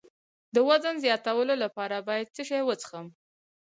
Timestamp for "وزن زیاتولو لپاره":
0.69-1.95